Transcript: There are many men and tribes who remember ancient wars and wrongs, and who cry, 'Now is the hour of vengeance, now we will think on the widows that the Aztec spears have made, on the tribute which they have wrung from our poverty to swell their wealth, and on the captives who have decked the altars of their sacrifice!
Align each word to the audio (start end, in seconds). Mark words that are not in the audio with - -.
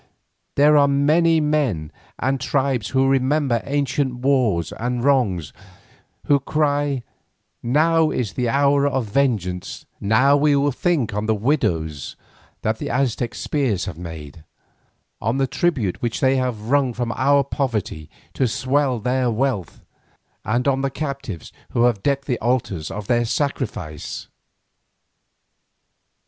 There 0.55 0.77
are 0.77 0.87
many 0.87 1.39
men 1.39 1.91
and 2.17 2.41
tribes 2.41 2.89
who 2.89 3.07
remember 3.07 3.61
ancient 3.65 4.15
wars 4.15 4.71
and 4.71 5.03
wrongs, 5.03 5.53
and 5.55 5.61
who 6.25 6.39
cry, 6.39 7.03
'Now 7.61 8.09
is 8.09 8.33
the 8.33 8.49
hour 8.49 8.87
of 8.87 9.05
vengeance, 9.05 9.85
now 9.99 10.35
we 10.35 10.55
will 10.55 10.71
think 10.71 11.13
on 11.13 11.27
the 11.27 11.35
widows 11.35 12.15
that 12.63 12.79
the 12.79 12.89
Aztec 12.89 13.35
spears 13.35 13.85
have 13.85 13.99
made, 13.99 14.43
on 15.21 15.37
the 15.37 15.45
tribute 15.45 16.01
which 16.01 16.19
they 16.19 16.35
have 16.37 16.71
wrung 16.71 16.93
from 16.95 17.11
our 17.11 17.43
poverty 17.43 18.09
to 18.33 18.47
swell 18.47 18.97
their 18.99 19.29
wealth, 19.29 19.81
and 20.43 20.67
on 20.67 20.81
the 20.81 20.89
captives 20.89 21.53
who 21.73 21.83
have 21.83 22.01
decked 22.01 22.25
the 22.25 22.39
altars 22.39 22.89
of 22.89 23.05
their 23.05 23.23
sacrifice! 23.23 24.29